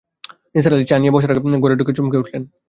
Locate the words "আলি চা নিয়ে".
0.73-1.13